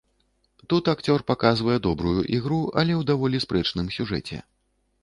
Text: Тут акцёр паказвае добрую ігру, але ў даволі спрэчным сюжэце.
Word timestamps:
Тут 0.73 0.89
акцёр 0.93 1.25
паказвае 1.31 1.77
добрую 1.89 2.17
ігру, 2.37 2.59
але 2.79 2.93
ў 2.99 3.01
даволі 3.13 3.45
спрэчным 3.47 3.87
сюжэце. 3.99 4.43